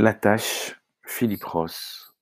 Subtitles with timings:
[0.00, 2.14] La tâche, Philippe Ross.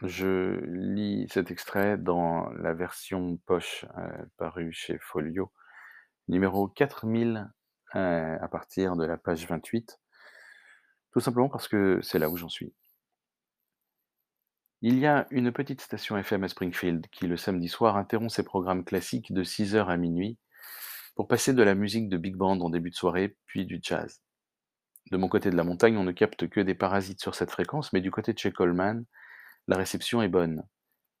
[0.00, 5.52] Je lis cet extrait dans la version poche, heu, parue chez Folio,
[6.28, 7.52] numéro 4000,
[7.96, 10.00] heu, à partir de la page 28.
[11.12, 12.72] Tout simplement parce que c'est là où j'en suis.
[14.80, 18.42] Il y a une petite station FM à Springfield qui, le samedi soir, interrompt ses
[18.42, 20.38] programmes classiques de 6h à minuit
[21.14, 24.22] pour passer de la musique de big band en début de soirée, puis du jazz.
[25.10, 27.92] De mon côté de la montagne, on ne capte que des parasites sur cette fréquence,
[27.92, 29.04] mais du côté de chez Coleman,
[29.68, 30.64] la réception est bonne.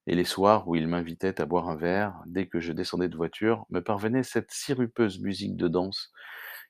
[0.08, 3.16] Et les soirs où il m'invitait à boire un verre, dès que je descendais de
[3.16, 6.12] voiture, me parvenait cette sirupeuse musique de danse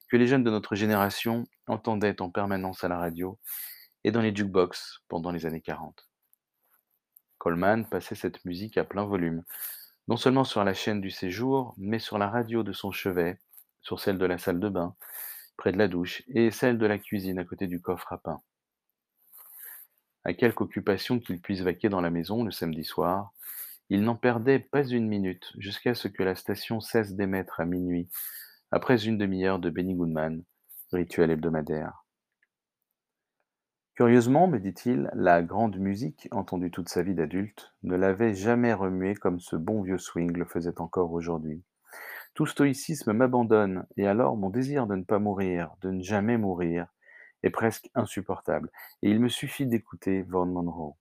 [0.09, 3.39] que les jeunes de notre génération entendaient en permanence à la radio
[4.05, 6.09] et dans les jukebox pendant les années 40.
[7.39, 9.43] Coleman passait cette musique à plein volume,
[10.09, 13.39] non seulement sur la chaîne du séjour, mais sur la radio de son chevet,
[13.83, 14.95] sur celle de la salle de bain,
[15.57, 18.41] près de la douche, et celle de la cuisine à côté du coffre à pain.
[20.25, 23.33] À quelque occupation qu'il puisse vaquer dans la maison le samedi soir,
[23.89, 28.09] il n'en perdait pas une minute jusqu'à ce que la station cesse d'émettre à minuit,
[28.73, 30.43] après une demi-heure de Benny Goodman,
[30.93, 32.05] rituel hebdomadaire.
[33.95, 39.15] Curieusement, me dit-il, la grande musique, entendue toute sa vie d'adulte, ne l'avait jamais remué
[39.15, 41.63] comme ce bon vieux swing le faisait encore aujourd'hui.
[42.37, 46.87] Tout stoïcisme m'abandonne, et alors mon désir de ne pas mourir, de ne jamais mourir,
[47.43, 48.71] est presque insupportable,
[49.01, 50.97] et il me suffit d'écouter Vaughan Monroe.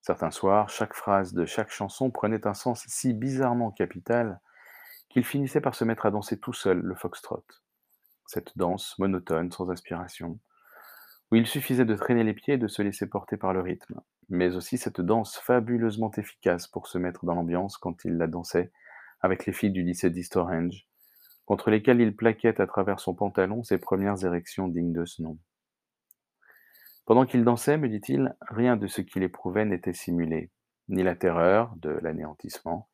[0.00, 4.40] Certains soirs, chaque phrase de chaque chanson prenait un sens si bizarrement capital
[5.08, 7.44] qu'il finissait par se mettre à danser tout seul le foxtrot.
[8.26, 10.38] Cette danse monotone, sans aspiration,
[11.32, 14.00] où il suffisait de traîner les pieds et de se laisser porter par le rythme,
[14.28, 18.70] mais aussi cette danse fabuleusement efficace pour se mettre dans l'ambiance quand il la dansait
[19.24, 20.86] avec les filles du lycée d'East Orange,
[21.46, 25.38] contre lesquelles il plaquait à travers son pantalon ses premières érections dignes de ce nom.
[27.06, 30.50] Pendant qu'il dansait, me dit-il, rien de ce qu'il éprouvait n'était simulé,
[30.90, 32.90] ni la terreur de l'anéantissement,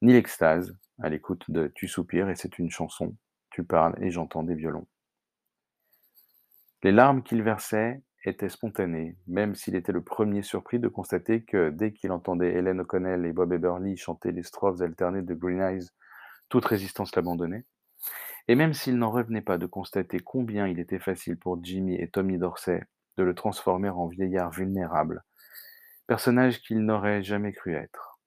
[0.00, 3.14] ni l'extase à l'écoute de Tu soupires et c'est une chanson,
[3.50, 4.86] tu parles et j'entends des violons.
[6.84, 11.70] Les larmes qu'il versait étaient spontanées, même s'il était le premier surpris de constater que,
[11.70, 15.88] dès qu'il entendait Hélène O'Connell et Bob Eberly chanter les strophes alternées de Green Eyes,
[16.48, 17.64] toute résistance l'abandonnait.
[18.48, 22.08] Et même s'il n'en revenait pas de constater combien il était facile pour Jimmy et
[22.08, 22.84] Tommy Dorsey
[23.16, 25.24] de le transformer en vieillard vulnérable,
[26.06, 28.18] personnage qu'il n'aurait jamais cru être.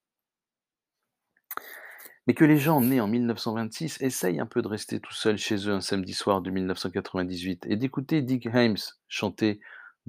[2.27, 5.67] Mais que les gens nés en 1926 essayent un peu de rester tout seuls chez
[5.67, 8.77] eux un samedi soir de 1998 et d'écouter Dick Hames
[9.07, 9.59] chanter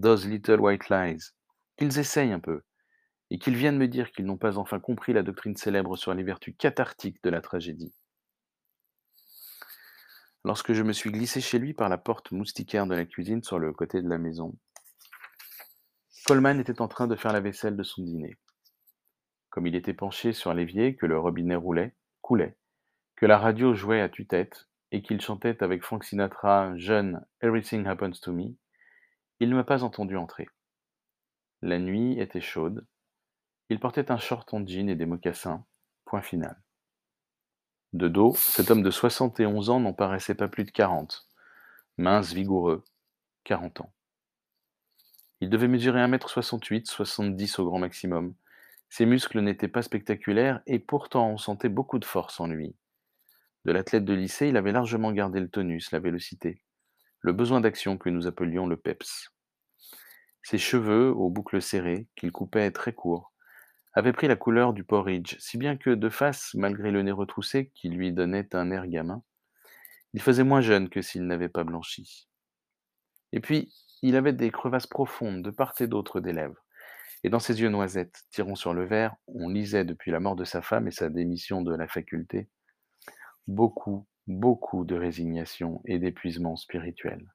[0.01, 1.33] Those Little White Lies,
[1.77, 2.63] qu'ils essayent un peu,
[3.31, 6.23] et qu'ils viennent me dire qu'ils n'ont pas enfin compris la doctrine célèbre sur les
[6.23, 7.95] vertus cathartiques de la tragédie.
[10.45, 13.59] Lorsque je me suis glissé chez lui par la porte moustiquaire de la cuisine sur
[13.59, 14.57] le côté de la maison,
[16.25, 18.39] Coleman était en train de faire la vaisselle de son dîner.
[19.51, 22.57] Comme il était penché sur l'évier, que le robinet roulait, coulait,
[23.17, 28.21] que la radio jouait à tue-tête et qu'il chantait avec Frank Sinatra jeune Everything Happens
[28.23, 28.55] to Me,
[29.41, 30.49] il ne m'a pas entendu entrer.
[31.63, 32.87] La nuit était chaude.
[33.71, 35.65] Il portait un short en jean et des mocassins.
[36.05, 36.61] Point final.
[37.93, 41.27] De dos, cet homme de 71 ans n'en paraissait pas plus de 40.
[41.97, 42.85] Mince, vigoureux,
[43.45, 43.93] 40 ans.
[45.41, 48.35] Il devait mesurer 1m68, 70 au grand maximum.
[48.91, 52.75] Ses muscles n'étaient pas spectaculaires et pourtant on sentait beaucoup de force en lui.
[53.65, 56.61] De l'athlète de lycée, il avait largement gardé le tonus, la vélocité,
[57.21, 59.31] le besoin d'action que nous appelions le peps.
[60.43, 63.33] Ses cheveux, aux boucles serrées, qu'il coupait très courts,
[63.93, 67.71] avaient pris la couleur du porridge, si bien que de face, malgré le nez retroussé
[67.75, 69.23] qui lui donnait un air gamin,
[70.13, 72.29] il faisait moins jeune que s'il n'avait pas blanchi.
[73.33, 76.65] Et puis, il avait des crevasses profondes de part et d'autre des lèvres,
[77.23, 80.45] et dans ses yeux noisettes, tirant sur le verre, on lisait depuis la mort de
[80.45, 82.49] sa femme et sa démission de la faculté
[83.51, 87.33] beaucoup, beaucoup de résignation et d'épuisement spirituel.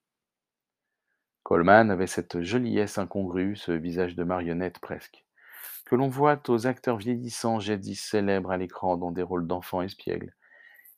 [1.43, 5.25] Coleman avait cette joliesse incongrue, ce visage de marionnette presque,
[5.85, 10.33] que l'on voit aux acteurs vieillissants jadis célèbres à l'écran dans des rôles d'enfants espiègles,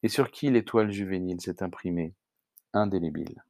[0.04, 2.14] et sur qui l'étoile juvénile s'est imprimée,
[2.74, 3.44] indélébile.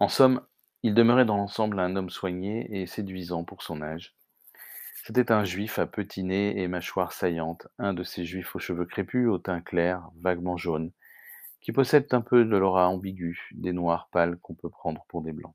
[0.00, 0.44] En somme,
[0.82, 4.17] il demeurait dans l'ensemble un homme soigné et séduisant pour son âge.
[5.04, 8.84] C'était un juif à petit nez et mâchoire saillante, un de ces juifs aux cheveux
[8.84, 10.92] crépus, au teint clair, vaguement jaune,
[11.60, 15.32] qui possèdent un peu de l'aura ambiguë des noirs pâles qu'on peut prendre pour des
[15.32, 15.54] blancs.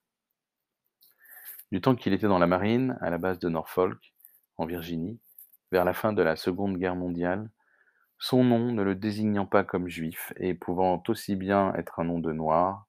[1.72, 4.13] Du temps qu'il était dans la marine, à la base de Norfolk,
[4.57, 5.19] en Virginie,
[5.72, 7.50] vers la fin de la Seconde Guerre mondiale,
[8.19, 12.19] son nom ne le désignant pas comme juif et pouvant aussi bien être un nom
[12.19, 12.86] de noir,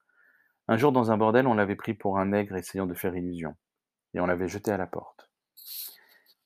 [0.67, 3.55] Un jour, dans un bordel, on l'avait pris pour un nègre essayant de faire illusion,
[4.13, 5.29] et on l'avait jeté à la porte.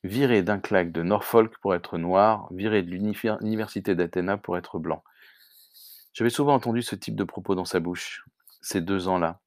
[0.03, 5.03] Viré d'un claque de Norfolk pour être noir, viré de l'université d'Athéna pour être blanc.
[6.13, 8.23] J'avais souvent entendu ce type de propos dans sa bouche,
[8.61, 9.41] ces deux ans-là,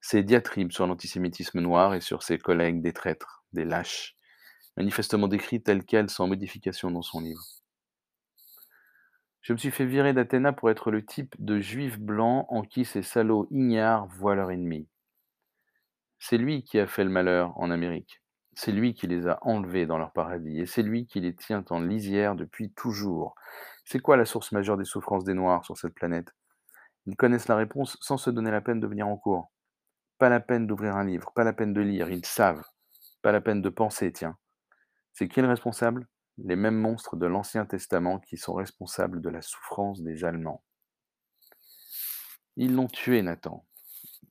[0.00, 4.16] ces diatribes sur l'antisémitisme noir et sur ses collègues des traîtres, des lâches,
[4.76, 7.42] manifestement décrits tels quels sans modification dans son livre.
[9.42, 12.84] Je me suis fait virer d'Athéna pour être le type de juif blanc en qui
[12.84, 14.86] ces salauds ignares voient leur ennemi.
[16.18, 18.20] C'est lui qui a fait le malheur en Amérique.
[18.54, 21.64] C'est lui qui les a enlevés dans leur paradis, et c'est lui qui les tient
[21.70, 23.34] en lisière depuis toujours.
[23.84, 26.34] C'est quoi la source majeure des souffrances des Noirs sur cette planète?
[27.06, 29.50] Ils connaissent la réponse sans se donner la peine de venir en cours.
[30.18, 32.64] Pas la peine d'ouvrir un livre, pas la peine de lire, ils savent.
[33.22, 34.36] Pas la peine de penser, tiens.
[35.12, 36.06] C'est qui le responsable?
[36.38, 40.62] Les mêmes monstres de l'Ancien Testament qui sont responsables de la souffrance des Allemands.
[42.56, 43.66] Ils l'ont tué, Nathan.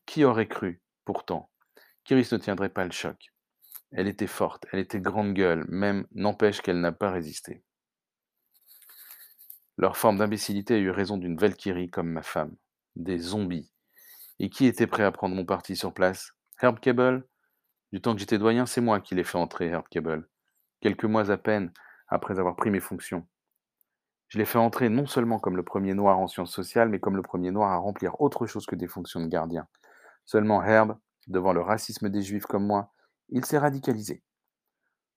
[0.06, 1.50] Qui aurait cru, pourtant,
[2.04, 3.31] qu'Iris ne tiendrait pas le choc?
[3.91, 7.63] Elle était forte, elle était grande gueule, même n'empêche qu'elle n'a pas résisté.
[9.77, 12.56] Leur forme d'imbécilité a eu raison d'une Valkyrie comme ma femme.
[12.95, 13.71] Des zombies.
[14.39, 16.33] Et qui était prêt à prendre mon parti sur place?
[16.62, 17.25] Herb Cable
[17.91, 20.27] Du temps que j'étais doyen, c'est moi qui l'ai fait entrer, Herb Cable
[20.81, 21.71] quelques mois à peine
[22.07, 23.27] après avoir pris mes fonctions.
[24.27, 27.15] Je l'ai fait entrer non seulement comme le premier noir en sciences sociales, mais comme
[27.15, 29.68] le premier noir à remplir autre chose que des fonctions de gardien.
[30.25, 30.95] Seulement Herb,
[31.27, 32.94] devant le racisme des juifs comme moi,
[33.31, 34.24] il s'est radicalisé.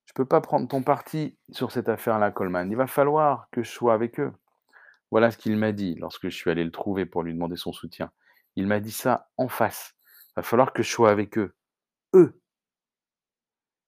[0.07, 2.71] Je ne peux pas prendre ton parti sur cette affaire-là, Coleman.
[2.71, 4.33] Il va falloir que je sois avec eux.
[5.11, 7.73] Voilà ce qu'il m'a dit lorsque je suis allé le trouver pour lui demander son
[7.73, 8.11] soutien.
[8.57, 9.95] Il m'a dit ça en face.
[10.31, 11.55] Il va falloir que je sois avec eux.
[12.15, 12.41] Eux.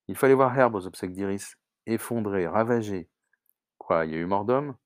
[0.09, 1.57] Il fallait voir Herb aux obsèques d'Iris
[1.87, 3.09] effondré, ravagé.
[3.79, 4.77] Quoi, il y a eu mort d'homme?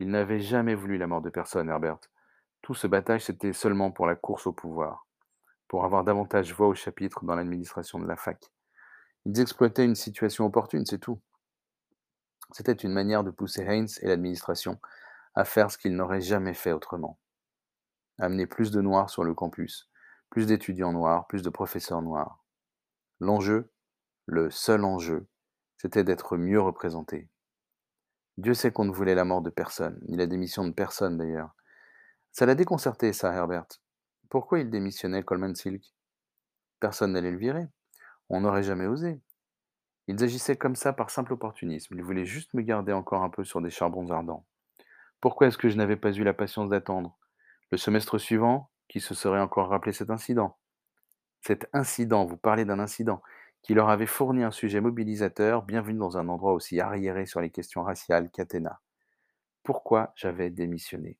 [0.00, 1.98] Il n'avait jamais voulu la mort de personne, Herbert.
[2.62, 5.06] Tout ce battage, c'était seulement pour la course au pouvoir,
[5.68, 8.50] pour avoir davantage voix au chapitre dans l'administration de la fac.
[9.28, 11.20] Ils exploitaient une situation opportune, c'est tout.
[12.52, 14.78] C'était une manière de pousser Haynes et l'administration
[15.34, 17.18] à faire ce qu'ils n'auraient jamais fait autrement.
[18.18, 19.90] Amener plus de noirs sur le campus,
[20.30, 22.44] plus d'étudiants noirs, plus de professeurs noirs.
[23.18, 23.72] L'enjeu,
[24.26, 25.26] le seul enjeu,
[25.76, 27.28] c'était d'être mieux représenté.
[28.38, 31.56] Dieu sait qu'on ne voulait la mort de personne, ni la démission de personne d'ailleurs.
[32.30, 33.66] Ça l'a déconcerté, ça, Herbert.
[34.28, 35.82] Pourquoi il démissionnait Coleman Silk?
[36.78, 37.66] Personne n'allait le virer.
[38.28, 39.20] On n'aurait jamais osé.
[40.08, 41.94] Ils agissaient comme ça par simple opportunisme.
[41.96, 44.44] Ils voulaient juste me garder encore un peu sur des charbons ardents.
[45.20, 47.18] Pourquoi est-ce que je n'avais pas eu la patience d'attendre?
[47.70, 50.56] Le semestre suivant, qui se serait encore rappelé cet incident?
[51.40, 53.22] Cet incident, vous parlez d'un incident
[53.62, 57.50] qui leur avait fourni un sujet mobilisateur, bienvenu dans un endroit aussi arriéré sur les
[57.50, 58.80] questions raciales qu'Athéna.
[59.64, 61.18] Pourquoi j'avais démissionné?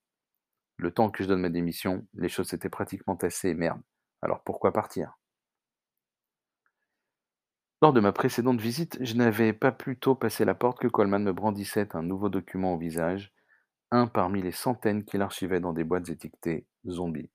[0.76, 3.80] Le temps que je donne ma démission, les choses s'étaient pratiquement tassées, merde.
[4.22, 5.18] Alors pourquoi partir?
[7.82, 11.22] Lors de ma précédente visite, je n'avais pas plus tôt passé la porte que Coleman
[11.22, 13.34] me brandissait un nouveau document au visage,
[13.90, 17.30] un parmi les centaines qu'il archivait dans des boîtes étiquetées zombies.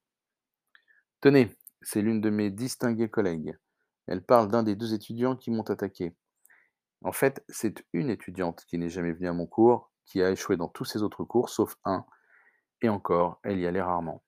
[1.21, 3.55] Tenez, c'est l'une de mes distinguées collègues.
[4.07, 6.15] Elle parle d'un des deux étudiants qui m'ont attaqué.
[7.03, 10.57] En fait, c'est une étudiante qui n'est jamais venue à mon cours, qui a échoué
[10.57, 12.03] dans tous ses autres cours, sauf un,
[12.81, 14.23] et encore, elle y allait rarement.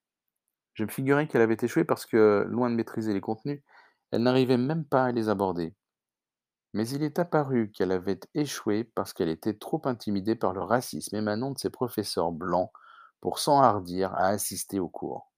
[0.76, 3.64] Je me figurais qu'elle avait échoué parce que, loin de maîtriser les contenus,
[4.12, 5.74] elle n'arrivait même pas à les aborder.
[6.74, 11.16] Mais il est apparu qu'elle avait échoué parce qu'elle était trop intimidée par le racisme
[11.16, 12.72] émanant de ses professeurs blancs
[13.22, 15.32] pour s'enhardir à assister aux cours.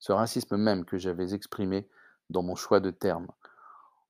[0.00, 1.88] Ce racisme même que j'avais exprimé
[2.30, 3.28] dans mon choix de termes.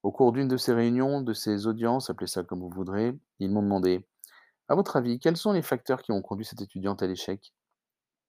[0.02, 3.50] Au cours d'une de ces réunions, de ces audiences, appelez ça comme vous voudrez, ils
[3.50, 4.06] m'ont demandé
[4.68, 7.52] À votre avis, quels sont les facteurs qui ont conduit cette étudiante à l'échec?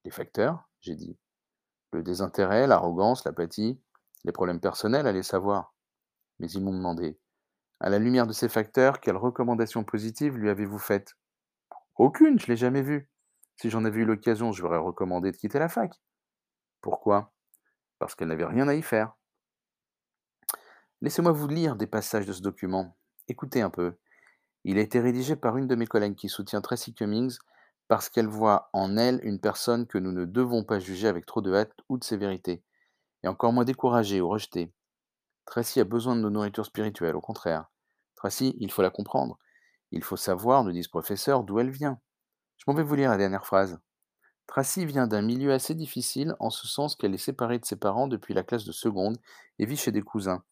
[0.03, 1.17] Les facteurs J'ai dit.
[1.91, 3.79] Le désintérêt, l'arrogance, l'apathie,
[4.25, 5.73] les problèmes personnels, allez savoir.
[6.39, 7.19] Mais ils m'ont demandé
[7.81, 11.15] À la lumière de ces facteurs, quelles recommandations positives lui avez-vous faites?
[11.95, 13.09] Aucune, je ne l'ai jamais vue.
[13.55, 15.93] Si j'en avais eu l'occasion, je lui aurais recommandé de quitter la fac.
[16.81, 17.33] Pourquoi?
[17.97, 19.13] Parce qu'elle n'avait rien à y faire.
[21.01, 22.97] Laissez-moi vous lire des passages de ce document.
[23.29, 23.95] Écoutez un peu.
[24.65, 27.37] Il a été rédigé par une de mes collègues qui soutient Tracy Cummings
[27.87, 31.41] parce qu'elle voit en elle une personne que nous ne devons pas juger avec trop
[31.41, 32.63] de hâte ou de sévérité,
[33.23, 34.71] et encore moins décourager ou rejeter.
[35.45, 37.69] Tracy a besoin de nos nourritures spirituelles, au contraire.
[38.15, 39.37] Tracy, il faut la comprendre.
[39.91, 41.99] Il faut savoir, nous disent professeurs, d'où elle vient.
[42.57, 43.79] Je m'en vais vous lire la dernière phrase.
[44.45, 48.07] Tracy vient d'un milieu assez difficile en ce sens qu'elle est séparée de ses parents
[48.07, 49.17] depuis la classe de seconde
[49.59, 50.43] et vit chez des cousins.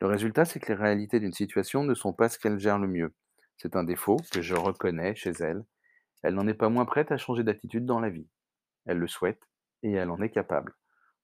[0.00, 2.88] Le résultat, c'est que les réalités d'une situation ne sont pas ce qu'elle gère le
[2.88, 3.14] mieux.
[3.58, 5.64] C'est un défaut que je reconnais chez elle.
[6.22, 8.26] Elle n'en est pas moins prête à changer d'attitude dans la vie.
[8.86, 9.48] Elle le souhaite
[9.82, 10.74] et elle en est capable.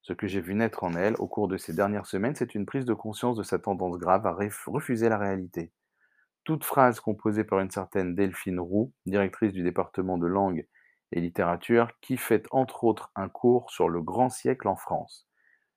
[0.02, 2.66] Ce que j'ai vu naître en elle au cours de ces dernières semaines, c'est une
[2.66, 4.36] prise de conscience de sa tendance grave à
[4.66, 5.72] refuser la réalité.
[6.44, 10.66] Toute phrase composée par une certaine Delphine Roux, directrice du département de langue
[11.12, 15.28] et littérature, qui fait entre autres un cours sur le grand siècle en France.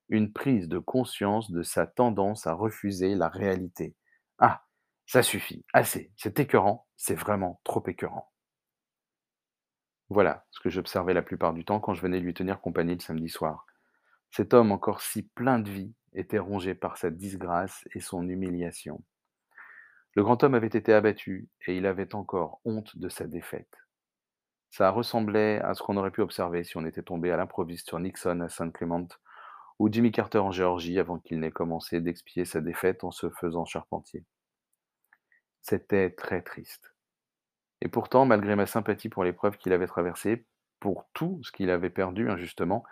[0.09, 3.95] Une prise de conscience de sa tendance à refuser la réalité.
[4.39, 4.63] Ah,
[5.05, 8.31] ça suffit, assez, c'est écœurant, c'est vraiment trop écœurant.
[10.09, 12.99] Voilà ce que j'observais la plupart du temps quand je venais lui tenir compagnie le
[12.99, 13.65] samedi soir.
[14.31, 19.03] Cet homme encore si plein de vie était rongé par sa disgrâce et son humiliation.
[20.13, 23.77] Le grand homme avait été abattu et il avait encore honte de sa défaite.
[24.69, 27.99] Ça ressemblait à ce qu'on aurait pu observer si on était tombé à l'improviste sur
[27.99, 29.07] Nixon à Saint Clement
[29.79, 33.65] ou Jimmy Carter en Géorgie avant qu'il n'ait commencé d'expier sa défaite en se faisant
[33.65, 34.25] charpentier.
[35.61, 36.93] C'était très triste.
[37.81, 40.45] Et pourtant, malgré ma sympathie pour l'épreuve qu'il avait traversée,
[40.79, 42.83] pour tout ce qu'il avait perdu injustement,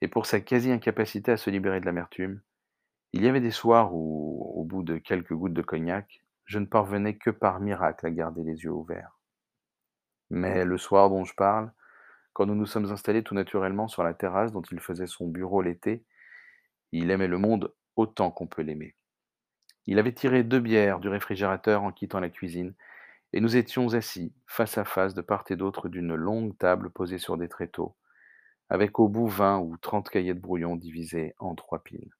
[0.00, 2.40] et pour sa quasi-incapacité à se libérer de l'amertume,
[3.12, 6.66] il y avait des soirs où, au bout de quelques gouttes de cognac, je ne
[6.66, 9.18] parvenais que par miracle à garder les yeux ouverts.
[10.30, 11.72] Mais le soir dont je parle,
[12.32, 15.62] quand nous nous sommes installés tout naturellement sur la terrasse dont il faisait son bureau
[15.62, 16.04] l'été,
[16.92, 18.94] il aimait le monde autant qu'on peut l'aimer.
[19.86, 22.74] Il avait tiré deux bières du réfrigérateur en quittant la cuisine,
[23.32, 27.18] et nous étions assis, face à face, de part et d'autre d'une longue table posée
[27.18, 27.96] sur des tréteaux,
[28.68, 32.14] avec au bout vingt ou trente cahiers de brouillon divisés en trois piles.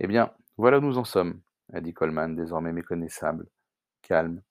[0.00, 1.40] Eh bien, voilà où nous en sommes,
[1.72, 3.48] a dit Coleman, désormais méconnaissable,
[4.02, 4.42] calme,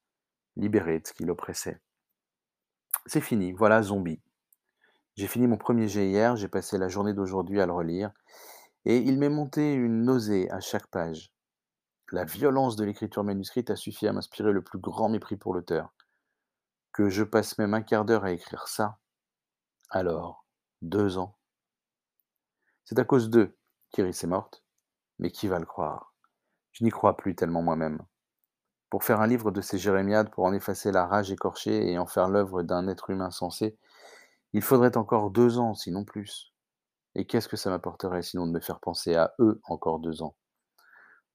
[0.56, 1.80] libéré de ce qui l'oppressait.
[3.06, 4.20] C'est fini, voilà Zombie.
[5.16, 8.10] J'ai fini mon premier jet hier, j'ai passé la journée d'aujourd'hui à le relire,
[8.84, 11.30] et il m'est monté une nausée à chaque page.
[12.12, 15.94] La violence de l'écriture manuscrite a suffi à m'inspirer le plus grand mépris pour l'auteur.
[16.92, 18.98] Que je passe même un quart d'heure à écrire ça.
[19.90, 20.43] Alors,
[20.84, 21.36] deux ans.
[22.84, 23.56] C'est à cause d'eux
[23.90, 24.62] qu'Iris est morte,
[25.18, 26.14] mais qui va le croire?
[26.72, 28.02] Je n'y crois plus tellement moi-même.
[28.90, 32.06] Pour faire un livre de ces jérémiades, pour en effacer la rage écorchée et en
[32.06, 33.78] faire l'œuvre d'un être humain sensé,
[34.52, 36.52] il faudrait encore deux ans, sinon plus.
[37.14, 40.36] Et qu'est-ce que ça m'apporterait sinon de me faire penser à eux encore deux ans?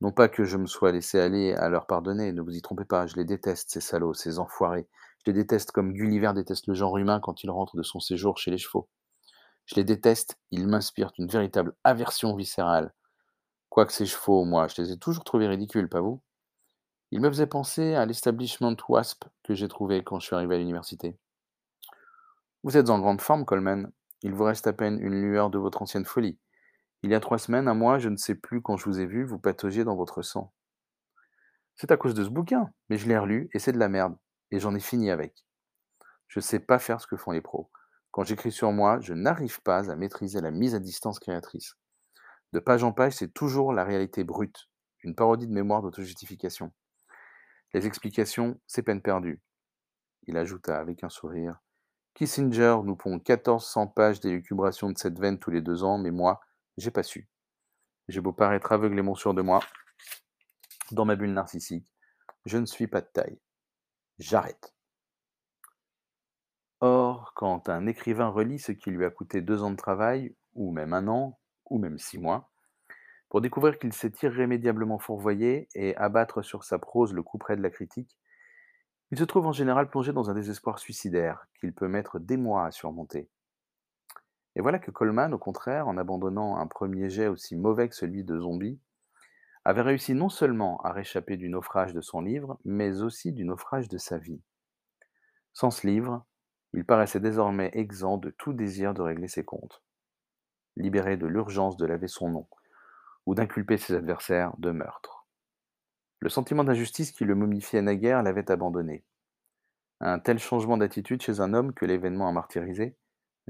[0.02, 2.86] Non pas que je me sois laissé aller à leur pardonner, ne vous y trompez
[2.86, 4.88] pas, je les déteste, ces salauds, ces enfoirés.
[5.26, 8.38] Je les déteste comme Gulliver déteste le genre humain quand il rentre de son séjour
[8.38, 8.88] chez les chevaux.
[9.70, 12.92] Je les déteste, ils m'inspirent une véritable aversion viscérale.
[13.70, 16.24] Quoique ces chevaux, moi, je les ai toujours trouvés ridicules, pas vous?
[17.12, 20.58] Ils me faisaient penser à l'establishment WASP que j'ai trouvé quand je suis arrivé à
[20.58, 21.20] l'université.
[22.64, 23.92] Vous êtes en grande forme, Coleman.
[24.24, 26.40] Il vous reste à peine une lueur de votre ancienne folie.
[27.04, 29.06] Il y a trois semaines, un mois, je ne sais plus quand je vous ai
[29.06, 30.52] vu, vous pataugiez dans votre sang.
[31.76, 34.18] C'est à cause de ce bouquin, mais je l'ai relu et c'est de la merde,
[34.50, 35.46] et j'en ai fini avec.
[36.28, 37.70] Je ne sais pas faire ce que font les pros.
[38.12, 41.76] Quand j'écris sur moi, je n'arrive pas à maîtriser la mise à distance créatrice.
[42.54, 44.70] De page en page, c'est toujours la réalité brute,
[45.04, 46.72] une parodie de mémoire d'autojustification.
[47.74, 49.42] Les explications, c'est peine perdue.
[50.24, 51.60] Il ajouta avec un sourire.
[52.16, 56.42] Kissinger nous pond 1400 pages d'élucubration de cette veine tous les deux ans, mais moi,
[56.78, 57.30] j'ai pas su.
[58.08, 59.60] J'ai beau paraître aveuglément sûr de moi,
[60.92, 61.94] dans ma bulle narcissique,
[62.46, 63.40] je ne suis pas de taille.
[64.18, 64.74] J'arrête.
[66.82, 70.72] Or, quand un écrivain relit ce qui lui a coûté deux ans de travail, ou
[70.72, 71.38] même un an,
[71.70, 72.50] ou même six mois,
[73.28, 77.62] pour découvrir qu'il s'est irrémédiablement fourvoyé et abattre sur sa prose le coup près de
[77.62, 78.18] la critique,
[79.12, 82.66] il se trouve en général plongé dans un désespoir suicidaire qu'il peut mettre des mois
[82.66, 83.30] à surmonter.
[84.56, 88.24] Et voilà que Coleman, au contraire, en abandonnant un premier jet aussi mauvais que celui
[88.24, 88.80] de Zombie,
[89.66, 93.90] avait réussi non seulement à réchapper du naufrage de son livre, mais aussi du naufrage
[93.90, 94.42] de sa vie.
[95.54, 96.26] Sans ce livre,
[96.74, 99.82] il paraissait désormais exempt de tout désir de régler ses comptes,
[100.76, 102.48] libéré de l'urgence de laver son nom,
[103.26, 105.28] ou d'inculper ses adversaires de meurtre.
[106.20, 109.04] Le sentiment d'injustice qui le momifiait naguère l'avait abandonné.
[110.02, 112.96] Un tel changement d'attitude chez un homme que l'événement a martyrisé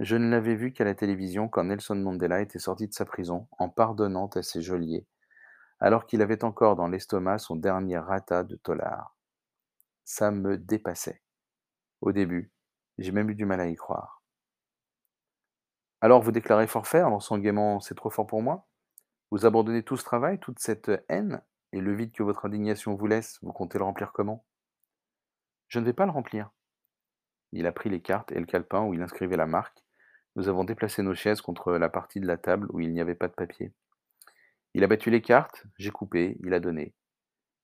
[0.01, 3.49] je ne l'avais vu qu'à la télévision quand Nelson Mandela était sorti de sa prison
[3.57, 5.05] en pardonnant à ses geôliers,
[5.81, 9.17] alors qu'il avait encore dans l'estomac son dernier rata de tolard.
[10.05, 11.21] Ça me dépassait.
[11.99, 12.49] Au début,
[13.00, 14.22] j'ai même eu du mal à y croire.
[16.01, 18.68] Alors vous déclarez forfait en lançant gaiement C'est trop fort pour moi?
[19.32, 21.41] Vous abandonnez tout ce travail, toute cette haine,
[21.72, 24.46] et le vide que votre indignation vous laisse, vous comptez le remplir comment?
[25.68, 26.50] Je ne vais pas le remplir.
[27.51, 29.84] Il a pris les cartes et le calepin où il inscrivait la marque,
[30.36, 33.15] nous avons déplacé nos chaises contre la partie de la table où il n'y avait
[33.15, 33.74] pas de papier.
[34.74, 36.94] Il a battu les cartes, j'ai coupé, il a donné.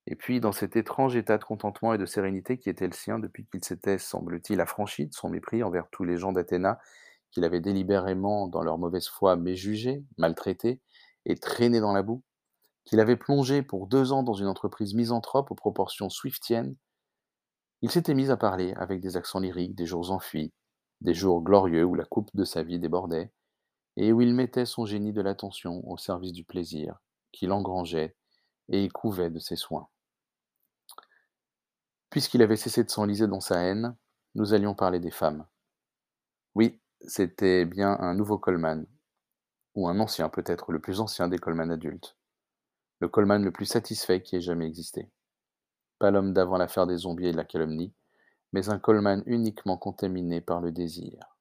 [0.08, 3.18] Et puis, dans cet étrange état de contentement et de sérénité qui était le sien
[3.18, 6.80] depuis qu'il s'était, semble-t-il, affranchi de son mépris envers tous les gens d'Athéna
[7.32, 10.80] qu'il avait délibérément, dans leur mauvaise foi, méjugés, maltraités
[11.26, 12.24] et traînés dans la boue,
[12.86, 16.76] qu'il avait plongé pour deux ans dans une entreprise misanthrope aux proportions swiftiennes,
[17.82, 20.54] il s'était mis à parler avec des accents lyriques des jours enfuis,
[21.02, 23.32] des jours glorieux où la coupe de sa vie débordait,
[23.98, 28.16] et où il mettait son génie de l'attention au service du plaisir, qu'il engrangeait
[28.70, 29.88] et couvait de ses soins.
[32.16, 33.94] Puisqu'il avait cessé de s'enliser dans sa haine,
[34.36, 35.46] nous allions parler des femmes.
[36.56, 38.86] Oui, c'était bien un nouveau Coleman,
[39.74, 42.16] ou un ancien peut-être, le plus ancien des Coleman adultes.
[43.02, 45.12] Le Coleman le plus satisfait qui ait jamais existé.
[46.00, 47.94] Pas l'homme d'avant l'affaire des zombies et de la calomnie,
[48.54, 51.35] mais un Coleman uniquement contaminé par le désir.